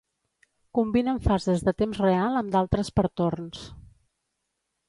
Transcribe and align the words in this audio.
Combinen 0.77 1.19
fases 1.25 1.61
de 1.69 1.75
temps 1.83 2.01
real 2.05 2.39
amb 2.41 2.57
d'altres 2.57 2.93
per 2.99 3.07
torns. 3.23 3.61